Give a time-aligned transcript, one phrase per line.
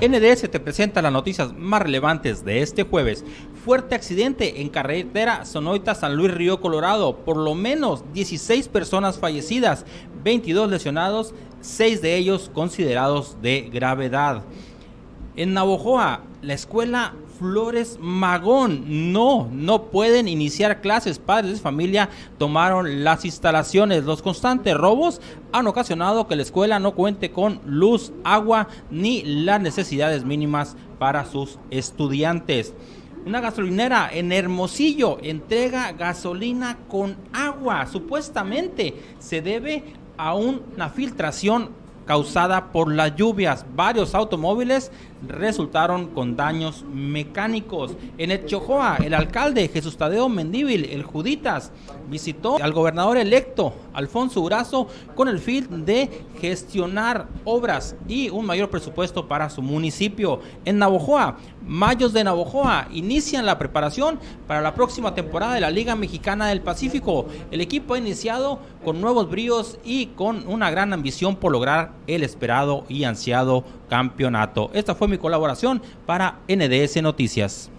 [0.00, 3.22] NDS te presenta las noticias más relevantes de este jueves.
[3.66, 7.18] Fuerte accidente en carretera Sonoita San Luis Río Colorado.
[7.18, 9.84] Por lo menos 16 personas fallecidas,
[10.24, 14.42] 22 lesionados, 6 de ellos considerados de gravedad.
[15.40, 19.10] En Navojoa, la escuela Flores Magón.
[19.10, 21.18] No, no pueden iniciar clases.
[21.18, 24.04] Padres de familia tomaron las instalaciones.
[24.04, 25.22] Los constantes robos
[25.52, 31.24] han ocasionado que la escuela no cuente con luz, agua ni las necesidades mínimas para
[31.24, 32.74] sus estudiantes.
[33.24, 37.86] Una gasolinera en Hermosillo entrega gasolina con agua.
[37.86, 39.84] Supuestamente se debe
[40.18, 43.64] a una filtración causada por las lluvias.
[43.76, 44.90] Varios automóviles
[45.26, 47.96] resultaron con daños mecánicos.
[48.18, 51.72] En Echojoa, el alcalde Jesús Tadeo Mendíbil, el Juditas,
[52.08, 58.70] visitó al gobernador electo Alfonso Urazo con el fin de gestionar obras y un mayor
[58.70, 60.40] presupuesto para su municipio.
[60.64, 65.94] En Navojoa, Mayos de Navojoa inician la preparación para la próxima temporada de la Liga
[65.94, 67.26] Mexicana del Pacífico.
[67.50, 72.24] El equipo ha iniciado con nuevos bríos y con una gran ambición por lograr el
[72.24, 74.70] esperado y ansiado campeonato.
[74.72, 77.70] Esta fue mi colaboración para NDS Noticias.